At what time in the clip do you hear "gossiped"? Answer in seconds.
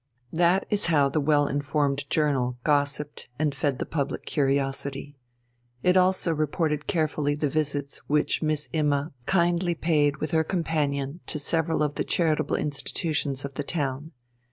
2.63-3.29